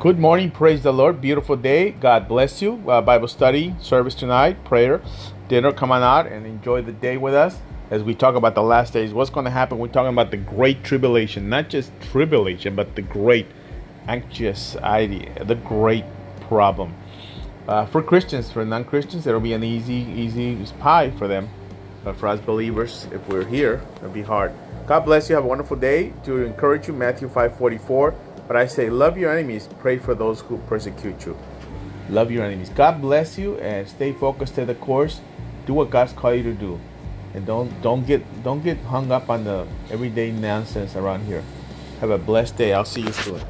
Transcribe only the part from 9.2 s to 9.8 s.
going to happen?